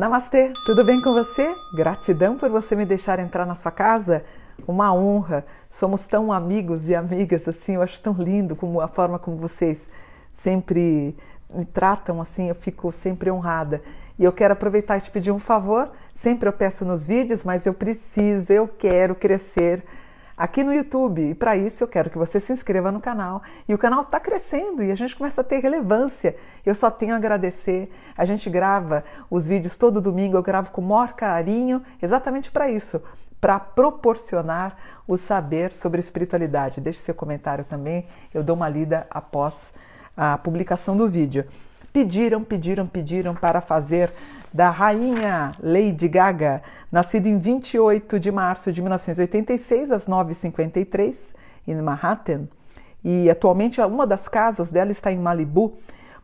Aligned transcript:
Namastê, 0.00 0.50
tudo 0.64 0.82
bem 0.86 0.98
com 1.02 1.12
você? 1.12 1.54
Gratidão 1.76 2.38
por 2.38 2.48
você 2.48 2.74
me 2.74 2.86
deixar 2.86 3.18
entrar 3.18 3.44
na 3.44 3.54
sua 3.54 3.70
casa. 3.70 4.24
Uma 4.66 4.94
honra. 4.94 5.44
Somos 5.68 6.08
tão 6.08 6.32
amigos 6.32 6.88
e 6.88 6.94
amigas 6.94 7.46
assim. 7.46 7.74
Eu 7.74 7.82
acho 7.82 8.00
tão 8.00 8.14
lindo 8.14 8.56
como 8.56 8.80
a 8.80 8.88
forma 8.88 9.18
como 9.18 9.36
vocês 9.36 9.90
sempre 10.34 11.14
me 11.54 11.66
tratam 11.66 12.18
assim. 12.18 12.48
Eu 12.48 12.54
fico 12.54 12.90
sempre 12.92 13.30
honrada. 13.30 13.82
E 14.18 14.24
eu 14.24 14.32
quero 14.32 14.54
aproveitar 14.54 14.96
e 14.96 15.02
te 15.02 15.10
pedir 15.10 15.32
um 15.32 15.38
favor. 15.38 15.92
Sempre 16.14 16.48
eu 16.48 16.52
peço 16.54 16.82
nos 16.82 17.04
vídeos, 17.04 17.44
mas 17.44 17.66
eu 17.66 17.74
preciso, 17.74 18.50
eu 18.50 18.66
quero 18.66 19.14
crescer 19.14 19.84
aqui 20.40 20.64
no 20.64 20.72
YouTube. 20.72 21.20
E 21.20 21.34
para 21.34 21.54
isso 21.54 21.84
eu 21.84 21.88
quero 21.88 22.08
que 22.08 22.16
você 22.16 22.40
se 22.40 22.50
inscreva 22.50 22.90
no 22.90 22.98
canal. 22.98 23.42
E 23.68 23.74
o 23.74 23.78
canal 23.78 24.00
está 24.00 24.18
crescendo 24.18 24.82
e 24.82 24.90
a 24.90 24.94
gente 24.94 25.14
começa 25.14 25.42
a 25.42 25.44
ter 25.44 25.58
relevância. 25.58 26.34
Eu 26.64 26.74
só 26.74 26.90
tenho 26.90 27.12
a 27.12 27.16
agradecer. 27.16 27.92
A 28.16 28.24
gente 28.24 28.48
grava 28.48 29.04
os 29.28 29.46
vídeos 29.46 29.76
todo 29.76 30.00
domingo, 30.00 30.38
eu 30.38 30.42
gravo 30.42 30.70
com 30.70 30.80
o 30.80 30.84
maior 30.84 31.12
carinho, 31.12 31.82
exatamente 32.00 32.50
para 32.50 32.70
isso 32.70 33.02
para 33.40 33.58
proporcionar 33.58 34.76
o 35.08 35.16
saber 35.16 35.72
sobre 35.72 35.98
espiritualidade. 35.98 36.78
Deixe 36.78 37.00
seu 37.00 37.14
comentário 37.14 37.64
também, 37.64 38.06
eu 38.34 38.44
dou 38.44 38.54
uma 38.54 38.68
lida 38.68 39.06
após 39.08 39.72
a 40.14 40.36
publicação 40.36 40.94
do 40.94 41.08
vídeo. 41.08 41.46
Pediram, 41.92 42.44
pediram, 42.44 42.86
pediram 42.86 43.34
para 43.34 43.60
fazer 43.60 44.12
da 44.52 44.70
rainha 44.70 45.52
Lady 45.60 46.06
Gaga, 46.06 46.62
nascida 46.90 47.28
em 47.28 47.38
28 47.38 48.18
de 48.18 48.30
março 48.30 48.72
de 48.72 48.80
1986, 48.80 49.90
às 49.90 50.06
9h53, 50.06 51.34
em 51.66 51.74
Manhattan, 51.76 52.48
e 53.04 53.28
atualmente 53.28 53.80
uma 53.80 54.06
das 54.06 54.28
casas 54.28 54.70
dela 54.70 54.90
está 54.92 55.10
em 55.10 55.18
Malibu. 55.18 55.74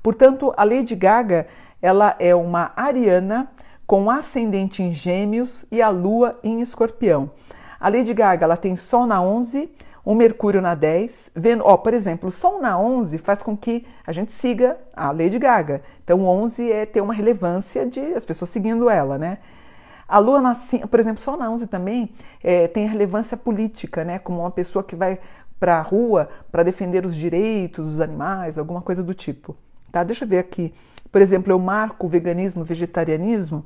Portanto, 0.03 0.53
a 0.57 0.63
Lady 0.63 0.95
Gaga 0.95 1.47
ela 1.83 2.15
é 2.19 2.35
uma 2.35 2.73
ariana 2.77 3.49
com 3.87 4.11
ascendente 4.11 4.83
em 4.83 4.93
Gêmeos 4.93 5.65
e 5.71 5.83
a 5.83 5.89
Lua 5.89 6.39
em 6.43 6.61
Escorpião. 6.61 7.31
A 7.79 7.89
Lady 7.89 8.15
Gaga 8.15 8.45
ela 8.45 8.57
tem 8.57 8.77
Sol 8.77 9.07
na 9.07 9.21
11, 9.21 9.71
o 10.07 10.15
Mercúrio 10.15 10.63
na 10.63 10.77
10, 10.77 11.33
vendo, 11.35 11.65
ó, 11.67 11.77
por 11.77 11.93
exemplo, 11.93 12.29
o 12.29 12.31
Sol 12.31 12.61
na 12.61 12.79
11 12.79 13.19
faz 13.19 13.43
com 13.43 13.57
que 13.57 13.85
a 14.07 14.13
gente 14.13 14.31
siga 14.31 14.79
a 14.95 15.11
Lady 15.11 15.37
Gaga. 15.37 15.83
Então, 16.05 16.25
11 16.25 16.71
é 16.71 16.87
ter 16.87 17.01
uma 17.01 17.13
relevância 17.13 17.85
de 17.85 18.01
as 18.15 18.25
pessoas 18.25 18.51
seguindo 18.51 18.89
ela, 18.89 19.19
né? 19.19 19.39
A 20.07 20.21
Lua 20.21 20.41
na, 20.41 20.57
por 20.89 21.01
exemplo, 21.01 21.21
Sol 21.21 21.37
na 21.37 21.51
11 21.51 21.67
também 21.67 22.11
é, 22.41 22.69
tem 22.69 22.87
relevância 22.87 23.37
política, 23.37 24.05
né? 24.05 24.21
Como 24.21 24.39
uma 24.39 24.51
pessoa 24.53 24.85
que 24.85 24.95
vai 24.95 25.19
para 25.59 25.79
a 25.79 25.83
rua 25.83 26.29
para 26.53 26.63
defender 26.63 27.05
os 27.05 27.17
direitos 27.17 27.85
dos 27.85 28.01
animais, 28.01 28.57
alguma 28.57 28.81
coisa 28.81 29.03
do 29.03 29.13
tipo. 29.13 29.57
Tá? 29.91 30.05
Deixa 30.05 30.25
eu 30.25 30.29
ver 30.29 30.39
aqui. 30.39 30.73
Por 31.11 31.21
exemplo, 31.21 31.53
eu 31.53 31.59
marco 31.59 32.07
o 32.07 32.09
veganismo, 32.09 32.63
o 32.63 32.65
vegetarianismo 32.65 33.65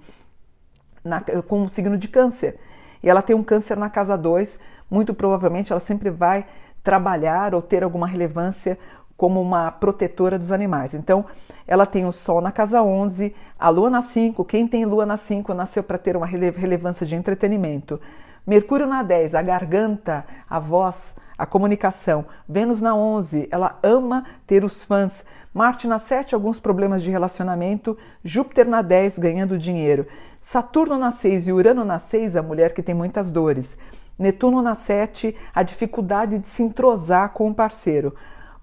na, 1.05 1.21
com 1.21 1.65
o 1.65 1.69
signo 1.69 1.99
de 1.99 2.09
câncer. 2.09 2.59
E 3.03 3.11
ela 3.11 3.21
tem 3.21 3.37
um 3.37 3.43
câncer 3.43 3.77
na 3.77 3.91
casa 3.91 4.17
2, 4.17 4.59
muito 4.91 5.15
provavelmente 5.15 5.73
ela 5.73 5.81
sempre 5.81 6.11
vai 6.11 6.45
trabalhar 6.83 7.55
ou 7.55 7.63
ter 7.63 7.85
alguma 7.85 8.07
relevância 8.07 8.79
como 9.17 9.41
uma 9.41 9.71
protetora 9.71 10.39
dos 10.39 10.51
animais. 10.51 10.95
Então, 10.95 11.27
ela 11.67 11.85
tem 11.85 12.07
o 12.07 12.13
Sol 12.13 12.41
na 12.41 12.51
casa 12.51 12.83
11, 12.83 13.35
a 13.59 13.69
Lua 13.69 13.91
na 13.91 14.01
5. 14.01 14.43
Quem 14.47 14.67
tem 14.67 14.87
Lua 14.87 15.05
na 15.05 15.19
5 15.19 15.53
nasceu 15.53 15.83
para 15.83 15.99
ter 15.99 16.17
uma 16.17 16.25
relevância 16.27 17.07
de 17.07 17.15
entretenimento. 17.15 18.01
Mercúrio 18.47 18.87
na 18.87 19.03
10, 19.03 19.35
a 19.35 19.43
garganta, 19.43 20.25
a 20.49 20.59
voz, 20.59 21.15
a 21.37 21.45
comunicação. 21.45 22.25
Vênus 22.49 22.81
na 22.81 22.95
11, 22.95 23.47
ela 23.51 23.79
ama 23.83 24.25
ter 24.47 24.65
os 24.65 24.83
fãs. 24.83 25.23
Marte 25.53 25.87
na 25.87 25.99
7, 25.99 26.35
alguns 26.35 26.59
problemas 26.59 27.03
de 27.03 27.11
relacionamento. 27.11 27.99
Júpiter 28.25 28.67
na 28.67 28.81
10, 28.81 29.19
ganhando 29.19 29.59
dinheiro. 29.59 30.07
Saturno 30.41 30.97
na 30.97 31.13
6 31.13 31.47
e 31.47 31.53
Urano 31.53 31.85
na 31.85 31.99
6, 31.99 32.37
a 32.37 32.43
mulher 32.43 32.73
que 32.73 32.83
tem 32.83 32.95
muitas 32.95 33.31
dores. 33.31 33.77
Netuno 34.21 34.61
na 34.61 34.75
7, 34.75 35.35
a 35.55 35.63
dificuldade 35.63 36.39
de 36.39 36.47
se 36.47 36.63
entrosar 36.63 37.31
com 37.31 37.49
o 37.49 37.55
parceiro. 37.55 38.15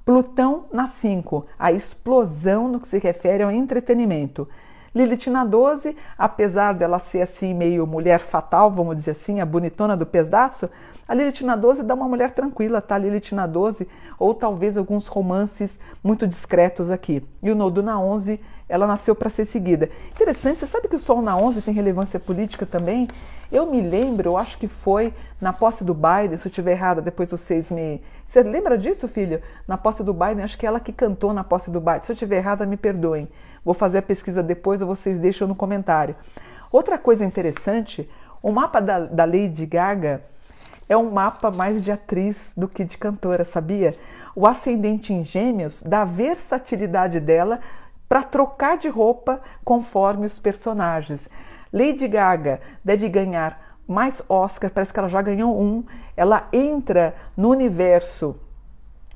Plutão 0.05 0.65
na 0.71 0.85
5, 0.85 1.47
a 1.57 1.71
explosão 1.71 2.67
no 2.67 2.79
que 2.79 2.87
se 2.87 2.99
refere 2.99 3.41
ao 3.41 3.49
entretenimento. 3.49 4.47
Lilith 4.93 5.31
na 5.31 5.43
12, 5.43 5.97
apesar 6.15 6.73
dela 6.73 6.99
ser 6.99 7.21
assim 7.21 7.55
meio 7.55 7.87
mulher 7.87 8.19
fatal, 8.19 8.69
vamos 8.69 8.97
dizer 8.97 9.11
assim, 9.11 9.41
a 9.41 9.45
bonitona 9.47 9.97
do 9.97 10.05
pedaço, 10.05 10.69
a 11.07 11.13
Lilith 11.15 11.41
na 11.43 11.55
12 11.55 11.81
dá 11.81 11.95
uma 11.95 12.07
mulher 12.07 12.31
tranquila, 12.31 12.79
tá? 12.79 12.95
Lilith 12.95 13.33
na 13.33 13.47
12, 13.47 13.87
ou 14.19 14.35
talvez 14.35 14.77
alguns 14.77 15.07
romances 15.07 15.79
muito 16.03 16.27
discretos 16.27 16.91
aqui. 16.91 17.23
E 17.41 17.49
o 17.49 17.55
Nodo 17.55 17.81
na 17.81 17.99
11, 17.99 18.39
ela 18.69 18.85
nasceu 18.85 19.15
para 19.15 19.29
ser 19.29 19.45
seguida. 19.45 19.89
Interessante, 20.11 20.59
você 20.59 20.67
sabe 20.67 20.87
que 20.87 20.95
o 20.95 20.99
Sol 20.99 21.21
na 21.21 21.37
11 21.37 21.61
tem 21.61 21.73
relevância 21.73 22.19
política 22.19 22.65
também? 22.65 23.07
Eu 23.51 23.65
me 23.65 23.81
lembro, 23.81 24.29
eu 24.29 24.37
acho 24.37 24.57
que 24.57 24.67
foi 24.67 25.13
na 25.39 25.53
posse 25.53 25.83
do 25.83 25.93
Biden, 25.93 26.37
se 26.37 26.47
eu 26.47 26.49
estiver 26.49 26.73
errada, 26.73 27.01
depois 27.01 27.31
vocês 27.31 27.71
me. 27.71 28.01
Você 28.25 28.43
lembra 28.43 28.77
disso, 28.77 29.07
filho? 29.07 29.41
Na 29.65 29.77
posse 29.77 30.03
do 30.03 30.13
Biden, 30.13 30.43
acho 30.43 30.57
que 30.57 30.65
é 30.65 30.67
ela 30.67 30.81
que 30.81 30.91
cantou 30.91 31.33
na 31.33 31.43
posse 31.45 31.71
do 31.71 31.79
Biden. 31.79 32.03
Se 32.03 32.11
eu 32.11 32.13
estiver 32.13 32.37
errada, 32.37 32.65
me 32.65 32.75
perdoem. 32.75 33.29
Vou 33.63 33.73
fazer 33.73 33.99
a 33.99 34.01
pesquisa 34.01 34.43
depois 34.43 34.81
ou 34.81 34.87
vocês 34.87 35.21
deixam 35.21 35.47
no 35.47 35.55
comentário. 35.55 36.15
Outra 36.69 36.97
coisa 36.97 37.23
interessante, 37.23 38.09
o 38.41 38.51
mapa 38.51 38.81
da, 38.81 38.99
da 38.99 39.23
Lady 39.23 39.65
Gaga 39.65 40.21
é 40.89 40.97
um 40.97 41.09
mapa 41.09 41.49
mais 41.49 41.83
de 41.83 41.91
atriz 41.91 42.51
do 42.55 42.67
que 42.67 42.83
de 42.83 42.97
cantora, 42.97 43.45
sabia? 43.45 43.97
O 44.35 44.45
ascendente 44.45 45.13
em 45.13 45.23
gêmeos 45.23 45.81
dá 45.81 46.03
versatilidade 46.03 47.19
dela 47.19 47.59
para 48.07 48.23
trocar 48.23 48.77
de 48.77 48.89
roupa 48.89 49.41
conforme 49.63 50.25
os 50.25 50.39
personagens. 50.39 51.29
Lady 51.71 52.07
Gaga 52.07 52.61
deve 52.83 53.09
ganhar 53.09 53.77
mais 53.87 54.21
Oscar, 54.27 54.69
parece 54.69 54.93
que 54.93 54.99
ela 54.99 55.07
já 55.07 55.21
ganhou 55.21 55.59
um. 55.59 55.83
Ela 56.15 56.47
entra 56.51 57.15
no 57.35 57.49
universo 57.49 58.35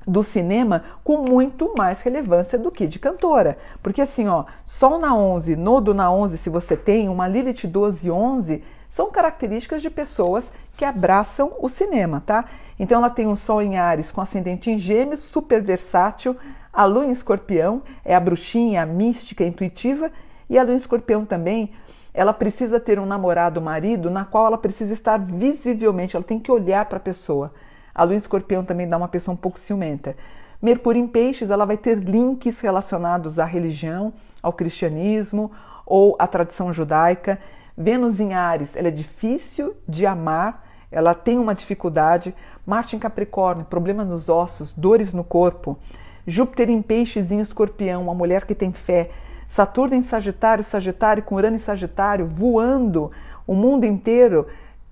do 0.06 0.22
cinema 0.22 0.82
com 1.04 1.18
muito 1.18 1.74
mais 1.76 2.00
relevância 2.02 2.58
do 2.58 2.70
que 2.70 2.86
de 2.86 2.98
cantora. 2.98 3.58
Porque 3.82 4.00
assim, 4.00 4.28
ó, 4.28 4.44
Sol 4.64 4.98
na 4.98 5.14
11, 5.14 5.56
Nodo 5.56 5.94
na 5.94 6.10
11, 6.10 6.38
se 6.38 6.50
você 6.50 6.76
tem, 6.76 7.08
uma 7.08 7.28
Lilith 7.28 7.66
12 7.66 8.08
e 8.08 8.10
11, 8.10 8.64
são 8.94 9.10
características 9.10 9.80
de 9.80 9.90
pessoas 9.90 10.52
que 10.76 10.84
abraçam 10.84 11.52
o 11.60 11.68
cinema, 11.68 12.22
tá? 12.24 12.44
Então 12.78 12.98
ela 12.98 13.10
tem 13.10 13.26
um 13.26 13.36
Sol 13.36 13.62
em 13.62 13.78
Ares 13.78 14.10
com 14.12 14.20
ascendente 14.20 14.70
em 14.70 14.78
Gêmeos, 14.78 15.20
super 15.20 15.62
versátil, 15.62 16.36
a 16.72 16.84
Lua 16.84 17.06
em 17.06 17.12
Escorpião 17.12 17.82
é 18.04 18.14
a 18.14 18.20
bruxinha, 18.20 18.82
a 18.82 18.86
mística, 18.86 19.44
a 19.44 19.46
intuitiva, 19.46 20.10
e 20.48 20.58
a 20.58 20.62
Lua 20.62 20.74
em 20.74 20.76
Escorpião 20.76 21.24
também 21.24 21.72
ela 22.14 22.32
precisa 22.32 22.78
ter 22.78 22.98
um 22.98 23.06
namorado, 23.06 23.60
marido, 23.60 24.10
na 24.10 24.24
qual 24.24 24.46
ela 24.46 24.58
precisa 24.58 24.92
estar 24.92 25.18
visivelmente, 25.18 26.14
ela 26.14 26.24
tem 26.24 26.38
que 26.38 26.52
olhar 26.52 26.84
para 26.84 26.98
a 26.98 27.00
pessoa. 27.00 27.52
A 27.94 28.04
lua 28.04 28.14
em 28.14 28.18
escorpião 28.18 28.64
também 28.64 28.88
dá 28.88 28.96
uma 28.96 29.08
pessoa 29.08 29.34
um 29.34 29.36
pouco 29.36 29.58
ciumenta. 29.58 30.16
Mercúrio 30.60 31.02
em 31.02 31.06
peixes, 31.06 31.50
ela 31.50 31.64
vai 31.64 31.76
ter 31.76 31.98
links 31.98 32.60
relacionados 32.60 33.38
à 33.38 33.44
religião, 33.44 34.12
ao 34.42 34.52
cristianismo 34.52 35.50
ou 35.84 36.16
à 36.18 36.26
tradição 36.26 36.72
judaica. 36.72 37.38
Vênus 37.76 38.20
em 38.20 38.34
Ares, 38.34 38.76
ela 38.76 38.88
é 38.88 38.90
difícil 38.90 39.74
de 39.88 40.06
amar, 40.06 40.66
ela 40.90 41.14
tem 41.14 41.38
uma 41.38 41.54
dificuldade. 41.54 42.34
Marte 42.66 42.94
em 42.94 42.98
Capricórnio, 42.98 43.64
problema 43.64 44.04
nos 44.04 44.28
ossos, 44.28 44.72
dores 44.72 45.12
no 45.12 45.24
corpo. 45.24 45.78
Júpiter 46.26 46.70
em 46.70 46.80
peixes 46.80 47.32
em 47.32 47.40
escorpião, 47.40 48.02
uma 48.02 48.14
mulher 48.14 48.44
que 48.44 48.54
tem 48.54 48.72
fé, 48.72 49.10
Saturno 49.48 49.96
em 49.96 50.02
Sagitário, 50.02 50.64
Sagitário 50.64 51.22
com 51.22 51.34
Urano 51.34 51.56
em 51.56 51.58
Sagitário, 51.58 52.26
voando 52.26 53.10
o 53.46 53.54
mundo 53.54 53.84
inteiro 53.84 54.46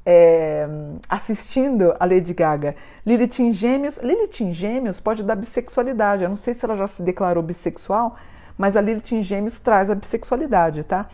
é, 0.04 0.68
assistindo 1.08 1.94
a 1.98 2.04
Lady 2.04 2.34
Gaga. 2.34 2.74
Lilith 3.06 3.40
em 3.40 3.52
Gêmeos, 3.52 3.98
Lilith 3.98 4.40
em 4.40 4.52
Gêmeos 4.52 5.00
pode 5.00 5.22
dar 5.22 5.36
bissexualidade. 5.36 6.24
Eu 6.24 6.28
não 6.28 6.36
sei 6.36 6.52
se 6.52 6.64
ela 6.64 6.76
já 6.76 6.86
se 6.88 7.02
declarou 7.02 7.42
bissexual, 7.42 8.16
mas 8.58 8.76
a 8.76 8.80
Lilith 8.80 9.12
em 9.12 9.22
Gêmeos 9.22 9.60
traz 9.60 9.88
a 9.88 9.94
bissexualidade, 9.94 10.82
tá? 10.84 11.06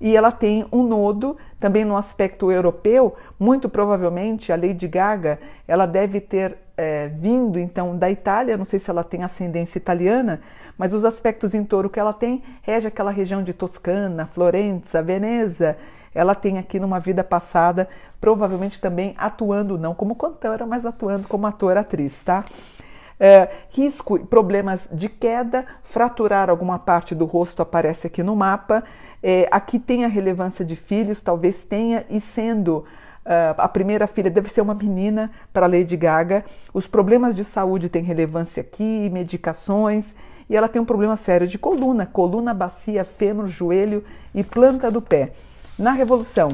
E 0.00 0.16
ela 0.16 0.30
tem 0.30 0.66
um 0.70 0.82
nodo 0.82 1.36
também 1.58 1.84
no 1.84 1.96
aspecto 1.96 2.52
europeu, 2.52 3.14
muito 3.38 3.68
provavelmente 3.68 4.52
a 4.52 4.56
Lady 4.56 4.86
Gaga, 4.86 5.38
ela 5.66 5.86
deve 5.86 6.20
ter 6.20 6.58
é, 6.76 7.08
vindo 7.08 7.58
então 7.58 7.96
da 7.96 8.10
Itália, 8.10 8.56
não 8.56 8.64
sei 8.64 8.78
se 8.78 8.90
ela 8.90 9.02
tem 9.02 9.24
ascendência 9.24 9.78
italiana, 9.78 10.40
mas 10.76 10.92
os 10.92 11.04
aspectos 11.04 11.54
em 11.54 11.64
touro 11.64 11.88
que 11.88 11.98
ela 11.98 12.12
tem 12.12 12.42
rege 12.62 12.86
aquela 12.86 13.10
região 13.10 13.42
de 13.42 13.52
Toscana, 13.54 14.26
Florença, 14.26 15.02
Veneza. 15.02 15.76
Ela 16.14 16.34
tem 16.34 16.58
aqui 16.58 16.78
numa 16.78 16.98
vida 16.98 17.24
passada, 17.24 17.88
provavelmente 18.20 18.80
também 18.80 19.14
atuando 19.18 19.78
não 19.78 19.94
como 19.94 20.14
cantora, 20.14 20.66
mas 20.66 20.84
atuando 20.84 21.28
como 21.28 21.46
ator, 21.46 21.76
atriz, 21.76 22.22
tá? 22.24 22.44
É, 23.18 23.48
risco, 23.70 24.18
problemas 24.26 24.88
de 24.92 25.08
queda, 25.08 25.64
fraturar 25.82 26.50
alguma 26.50 26.78
parte 26.78 27.14
do 27.14 27.24
rosto 27.24 27.62
aparece 27.62 28.06
aqui 28.06 28.22
no 28.22 28.36
mapa. 28.36 28.84
É, 29.22 29.48
aqui 29.50 29.78
tem 29.78 30.04
a 30.04 30.08
relevância 30.08 30.64
de 30.64 30.76
filhos, 30.76 31.20
talvez 31.20 31.64
tenha, 31.64 32.04
e 32.10 32.20
sendo 32.20 32.84
uh, 33.26 33.54
a 33.56 33.68
primeira 33.68 34.06
filha 34.06 34.30
deve 34.30 34.48
ser 34.48 34.60
uma 34.60 34.74
menina 34.74 35.30
para 35.52 35.66
Lady 35.66 35.96
Gaga. 35.96 36.44
Os 36.72 36.86
problemas 36.86 37.34
de 37.34 37.42
saúde 37.42 37.88
têm 37.88 38.02
relevância 38.02 38.60
aqui, 38.60 39.10
medicações 39.10 40.14
e 40.48 40.56
ela 40.56 40.68
tem 40.68 40.80
um 40.80 40.84
problema 40.84 41.16
sério 41.16 41.46
de 41.46 41.58
coluna, 41.58 42.06
coluna, 42.06 42.54
bacia, 42.54 43.04
fêmur, 43.04 43.48
joelho 43.48 44.04
e 44.34 44.44
planta 44.44 44.90
do 44.90 45.02
pé. 45.02 45.32
Na 45.78 45.90
Revolução, 45.90 46.50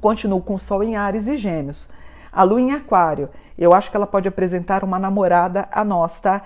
continuo 0.00 0.40
com 0.40 0.54
o 0.54 0.58
Sol 0.58 0.82
em 0.82 0.96
Ares 0.96 1.26
e 1.26 1.36
Gêmeos. 1.36 1.88
A 2.32 2.42
Lua 2.42 2.60
em 2.60 2.72
Aquário, 2.72 3.28
eu 3.58 3.74
acho 3.74 3.90
que 3.90 3.96
ela 3.96 4.06
pode 4.06 4.28
apresentar 4.28 4.84
uma 4.84 4.98
namorada 4.98 5.68
a 5.72 5.84
nós, 5.84 6.20
tá? 6.20 6.42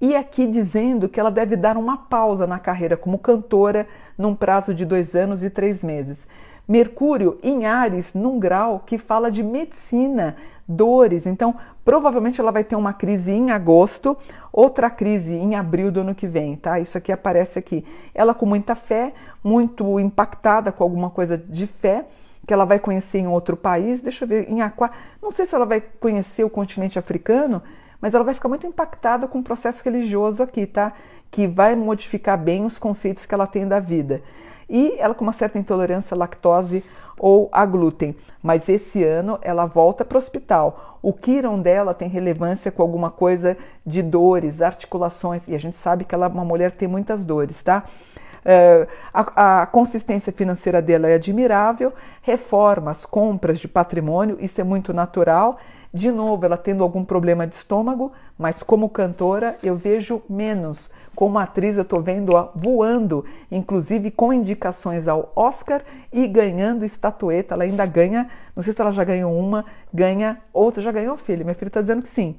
E 0.00 0.14
aqui 0.14 0.46
dizendo 0.46 1.08
que 1.08 1.18
ela 1.18 1.30
deve 1.30 1.56
dar 1.56 1.76
uma 1.76 1.96
pausa 1.96 2.46
na 2.46 2.58
carreira 2.58 2.96
como 2.96 3.18
cantora 3.18 3.86
num 4.18 4.34
prazo 4.34 4.74
de 4.74 4.84
dois 4.84 5.14
anos 5.14 5.42
e 5.42 5.50
três 5.50 5.82
meses. 5.82 6.26
Mercúrio 6.66 7.38
em 7.42 7.66
Ares, 7.66 8.14
num 8.14 8.38
grau 8.38 8.80
que 8.84 8.96
fala 8.96 9.30
de 9.30 9.42
medicina, 9.42 10.36
dores. 10.66 11.26
Então, 11.26 11.54
provavelmente 11.84 12.40
ela 12.40 12.50
vai 12.50 12.64
ter 12.64 12.76
uma 12.76 12.92
crise 12.92 13.32
em 13.32 13.50
agosto, 13.50 14.16
outra 14.52 14.88
crise 14.88 15.32
em 15.32 15.54
abril 15.54 15.92
do 15.92 16.00
ano 16.00 16.14
que 16.14 16.26
vem, 16.26 16.56
tá? 16.56 16.80
Isso 16.80 16.96
aqui 16.96 17.12
aparece 17.12 17.58
aqui. 17.58 17.84
Ela 18.14 18.34
com 18.34 18.46
muita 18.46 18.74
fé, 18.74 19.12
muito 19.42 20.00
impactada 20.00 20.72
com 20.72 20.82
alguma 20.82 21.10
coisa 21.10 21.36
de 21.36 21.66
fé 21.66 22.06
que 22.46 22.52
ela 22.52 22.64
vai 22.64 22.78
conhecer 22.78 23.18
em 23.18 23.26
outro 23.26 23.56
país. 23.56 24.02
Deixa 24.02 24.24
eu 24.24 24.28
ver, 24.28 24.50
em 24.50 24.62
Aquário. 24.62 24.94
Não 25.22 25.30
sei 25.30 25.46
se 25.46 25.54
ela 25.54 25.66
vai 25.66 25.80
conhecer 25.80 26.44
o 26.44 26.50
continente 26.50 26.98
africano, 26.98 27.62
mas 28.00 28.14
ela 28.14 28.24
vai 28.24 28.34
ficar 28.34 28.48
muito 28.48 28.66
impactada 28.66 29.26
com 29.26 29.38
o 29.38 29.42
processo 29.42 29.82
religioso 29.84 30.42
aqui, 30.42 30.66
tá? 30.66 30.92
Que 31.30 31.46
vai 31.46 31.74
modificar 31.74 32.38
bem 32.38 32.64
os 32.64 32.78
conceitos 32.78 33.26
que 33.26 33.34
ela 33.34 33.46
tem 33.46 33.66
da 33.66 33.80
vida. 33.80 34.22
E 34.68 34.94
ela 34.98 35.14
com 35.14 35.24
uma 35.24 35.32
certa 35.32 35.58
intolerância 35.58 36.14
à 36.14 36.18
lactose 36.18 36.84
ou 37.18 37.48
a 37.52 37.64
glúten. 37.64 38.16
Mas 38.42 38.68
esse 38.68 39.02
ano 39.04 39.38
ela 39.42 39.66
volta 39.66 40.04
para 40.04 40.16
o 40.16 40.18
hospital. 40.18 40.98
O 41.02 41.12
Quirón 41.12 41.60
dela 41.60 41.94
tem 41.94 42.08
relevância 42.08 42.72
com 42.72 42.82
alguma 42.82 43.10
coisa 43.10 43.56
de 43.84 44.02
dores, 44.02 44.62
articulações, 44.62 45.46
e 45.46 45.54
a 45.54 45.58
gente 45.58 45.76
sabe 45.76 46.04
que 46.04 46.14
ela 46.14 46.26
é 46.26 46.28
uma 46.28 46.44
mulher 46.44 46.72
que 46.72 46.78
tem 46.78 46.88
muitas 46.88 47.24
dores, 47.24 47.62
tá? 47.62 47.84
Uh, 48.44 48.86
a, 49.12 49.62
a, 49.62 49.66
consistência 49.66 50.30
financeira 50.30 50.82
dela 50.82 51.08
é 51.08 51.14
admirável, 51.14 51.94
reformas, 52.20 53.06
compras 53.06 53.58
de 53.58 53.66
patrimônio, 53.66 54.36
isso 54.38 54.60
é 54.60 54.64
muito 54.64 54.92
natural. 54.92 55.58
De 55.92 56.10
novo, 56.10 56.44
ela 56.44 56.56
tendo 56.56 56.82
algum 56.82 57.04
problema 57.04 57.46
de 57.46 57.54
estômago, 57.54 58.12
mas 58.36 58.62
como 58.62 58.88
cantora 58.88 59.56
eu 59.62 59.76
vejo 59.76 60.20
menos. 60.28 60.90
Como 61.14 61.38
atriz, 61.38 61.76
eu 61.76 61.82
estou 61.82 62.02
vendo-a 62.02 62.50
voando, 62.54 63.24
inclusive 63.50 64.10
com 64.10 64.32
indicações 64.32 65.06
ao 65.06 65.32
Oscar 65.36 65.82
e 66.12 66.26
ganhando 66.26 66.84
estatueta. 66.84 67.54
Ela 67.54 67.62
ainda 67.62 67.86
ganha, 67.86 68.28
não 68.56 68.62
sei 68.62 68.72
se 68.72 68.80
ela 68.80 68.90
já 68.90 69.04
ganhou 69.04 69.32
uma, 69.38 69.64
ganha 69.92 70.38
outra, 70.52 70.82
já 70.82 70.90
ganhou 70.90 71.16
filho. 71.16 71.44
Minha 71.44 71.54
filha 71.54 71.68
está 71.68 71.80
dizendo 71.80 72.02
que 72.02 72.08
sim. 72.08 72.34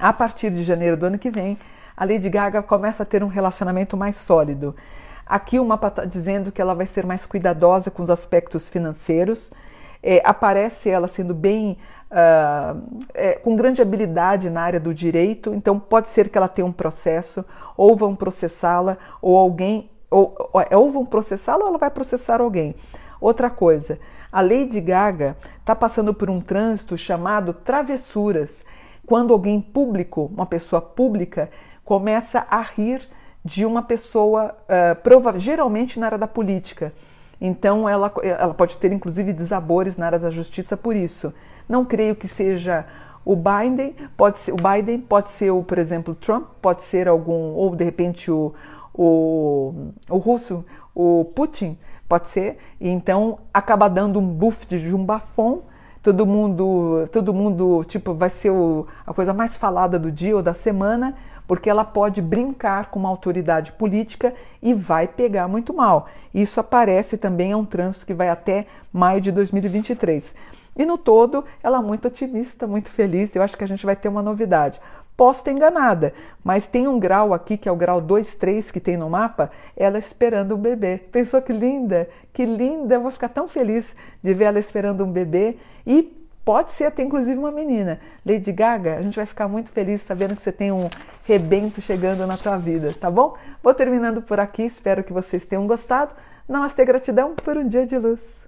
A 0.00 0.12
partir 0.12 0.50
de 0.50 0.64
janeiro 0.64 0.96
do 0.96 1.06
ano 1.06 1.18
que 1.18 1.30
vem, 1.30 1.56
a 2.00 2.04
Lady 2.06 2.30
Gaga 2.30 2.62
começa 2.62 3.02
a 3.02 3.06
ter 3.06 3.22
um 3.22 3.26
relacionamento 3.26 3.94
mais 3.94 4.16
sólido. 4.16 4.74
Aqui 5.26 5.60
o 5.60 5.64
mapa 5.66 5.88
está 5.88 6.06
dizendo 6.06 6.50
que 6.50 6.58
ela 6.58 6.74
vai 6.74 6.86
ser 6.86 7.04
mais 7.04 7.26
cuidadosa 7.26 7.90
com 7.90 8.02
os 8.02 8.08
aspectos 8.08 8.70
financeiros. 8.70 9.52
É, 10.02 10.22
aparece 10.24 10.88
ela 10.88 11.06
sendo 11.06 11.34
bem 11.34 11.76
uh, 12.10 13.04
é, 13.12 13.32
com 13.34 13.54
grande 13.54 13.82
habilidade 13.82 14.48
na 14.48 14.62
área 14.62 14.80
do 14.80 14.94
direito, 14.94 15.52
então 15.52 15.78
pode 15.78 16.08
ser 16.08 16.30
que 16.30 16.38
ela 16.38 16.48
tenha 16.48 16.64
um 16.64 16.72
processo, 16.72 17.44
ou 17.76 17.94
vão 17.94 18.16
processá-la, 18.16 18.96
ou 19.20 19.36
alguém, 19.36 19.90
ou, 20.10 20.34
ou 20.72 20.90
vão 20.90 21.04
processá-la 21.04 21.64
ou 21.64 21.68
ela 21.68 21.78
vai 21.78 21.90
processar 21.90 22.40
alguém. 22.40 22.74
Outra 23.20 23.50
coisa, 23.50 23.98
a 24.32 24.40
Lady 24.40 24.80
Gaga 24.80 25.36
está 25.58 25.76
passando 25.76 26.14
por 26.14 26.30
um 26.30 26.40
trânsito 26.40 26.96
chamado 26.96 27.52
travessuras, 27.52 28.64
quando 29.06 29.34
alguém 29.34 29.60
público, 29.60 30.30
uma 30.32 30.46
pessoa 30.46 30.80
pública, 30.80 31.50
começa 31.90 32.46
a 32.48 32.60
rir 32.60 33.02
de 33.44 33.66
uma 33.66 33.82
pessoa, 33.82 34.54
uh, 34.62 34.94
prova 35.02 35.36
geralmente 35.36 35.98
na 35.98 36.06
área 36.06 36.18
da 36.18 36.28
política. 36.28 36.92
Então, 37.40 37.88
ela, 37.88 38.12
ela 38.22 38.54
pode 38.54 38.76
ter 38.76 38.92
inclusive 38.92 39.32
desabores 39.32 39.96
na 39.96 40.06
área 40.06 40.18
da 40.20 40.30
justiça 40.30 40.76
por 40.76 40.94
isso. 40.94 41.34
Não 41.68 41.84
creio 41.84 42.14
que 42.14 42.28
seja 42.28 42.86
o 43.24 43.34
Biden, 43.34 43.96
pode 44.16 44.38
ser 44.38 44.52
o 44.52 44.56
Biden, 44.56 45.00
pode 45.00 45.30
ser 45.30 45.50
o, 45.50 45.64
por 45.64 45.78
exemplo, 45.78 46.14
Trump, 46.14 46.46
pode 46.62 46.84
ser 46.84 47.08
algum, 47.08 47.54
ou 47.54 47.74
de 47.74 47.82
repente 47.82 48.30
o, 48.30 48.54
o, 48.94 49.90
o 50.08 50.18
russo, 50.18 50.64
o 50.94 51.24
Putin, 51.34 51.76
pode 52.08 52.28
ser. 52.28 52.58
E 52.80 52.88
então 52.88 53.40
acaba 53.52 53.88
dando 53.88 54.20
um 54.20 54.28
buff 54.28 54.64
de 54.64 54.94
um 54.94 55.04
bafom 55.04 55.62
todo 56.02 56.26
mundo, 56.26 57.08
todo 57.12 57.34
mundo, 57.34 57.84
tipo, 57.84 58.14
vai 58.14 58.30
ser 58.30 58.50
o, 58.50 58.86
a 59.06 59.12
coisa 59.12 59.32
mais 59.32 59.54
falada 59.56 59.98
do 59.98 60.10
dia 60.10 60.34
ou 60.34 60.42
da 60.42 60.54
semana, 60.54 61.14
porque 61.50 61.68
ela 61.68 61.84
pode 61.84 62.22
brincar 62.22 62.90
com 62.90 63.00
uma 63.00 63.08
autoridade 63.08 63.72
política 63.72 64.32
e 64.62 64.72
vai 64.72 65.08
pegar 65.08 65.48
muito 65.48 65.74
mal. 65.74 66.06
Isso 66.32 66.60
aparece 66.60 67.18
também, 67.18 67.50
é 67.50 67.56
um 67.56 67.64
trânsito 67.64 68.06
que 68.06 68.14
vai 68.14 68.28
até 68.28 68.68
maio 68.92 69.20
de 69.20 69.32
2023. 69.32 70.32
E 70.78 70.86
no 70.86 70.96
todo, 70.96 71.44
ela 71.60 71.78
é 71.78 71.82
muito 71.82 72.06
otimista, 72.06 72.68
muito 72.68 72.88
feliz. 72.88 73.34
Eu 73.34 73.42
acho 73.42 73.58
que 73.58 73.64
a 73.64 73.66
gente 73.66 73.84
vai 73.84 73.96
ter 73.96 74.08
uma 74.08 74.22
novidade. 74.22 74.80
Posso 75.16 75.40
estar 75.40 75.50
enganada, 75.50 76.14
mas 76.44 76.68
tem 76.68 76.86
um 76.86 77.00
grau 77.00 77.34
aqui, 77.34 77.56
que 77.56 77.68
é 77.68 77.72
o 77.72 77.76
grau 77.76 78.00
2, 78.00 78.36
3 78.36 78.70
que 78.70 78.78
tem 78.78 78.96
no 78.96 79.10
mapa, 79.10 79.50
ela 79.76 79.98
esperando 79.98 80.54
um 80.54 80.60
bebê. 80.60 80.98
Pensou 81.10 81.42
que 81.42 81.52
linda? 81.52 82.08
Que 82.32 82.46
linda! 82.46 82.94
Eu 82.94 83.02
vou 83.02 83.10
ficar 83.10 83.28
tão 83.28 83.48
feliz 83.48 83.96
de 84.22 84.32
ver 84.32 84.44
ela 84.44 84.60
esperando 84.60 85.04
um 85.04 85.10
bebê 85.10 85.56
e 85.84 86.19
Pode 86.44 86.72
ser 86.72 86.86
até 86.86 87.02
inclusive 87.02 87.38
uma 87.38 87.50
menina. 87.50 88.00
Lady 88.24 88.52
Gaga, 88.52 88.96
a 88.96 89.02
gente 89.02 89.16
vai 89.16 89.26
ficar 89.26 89.46
muito 89.46 89.70
feliz 89.70 90.00
sabendo 90.02 90.34
que 90.34 90.42
você 90.42 90.50
tem 90.52 90.72
um 90.72 90.88
rebento 91.24 91.80
chegando 91.80 92.26
na 92.26 92.36
tua 92.36 92.56
vida, 92.56 92.94
tá 92.98 93.10
bom? 93.10 93.36
Vou 93.62 93.74
terminando 93.74 94.22
por 94.22 94.40
aqui, 94.40 94.62
espero 94.62 95.04
que 95.04 95.12
vocês 95.12 95.46
tenham 95.46 95.66
gostado. 95.66 96.14
Namastê, 96.48 96.84
gratidão 96.84 97.34
por 97.34 97.56
um 97.56 97.68
dia 97.68 97.86
de 97.86 97.96
luz. 97.96 98.39